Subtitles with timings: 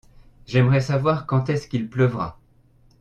[0.47, 2.39] J'aimerais savoir quand est-ce qu'il pleuvra.